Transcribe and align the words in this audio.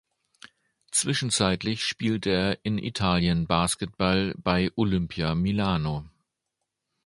Zwischenzeitlich 0.89 1.83
spielte 1.85 2.31
er 2.31 2.65
in 2.65 2.79
Italien 2.79 3.45
Basketball 3.45 4.33
bei 4.35 4.71
Olimpia 4.75 5.35
Milano. 5.35 6.09